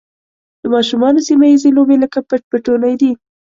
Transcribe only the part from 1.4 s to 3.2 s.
ییزې لوبې لکه پټ پټونی دي.